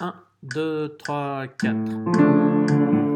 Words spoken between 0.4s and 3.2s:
2, 3, 4.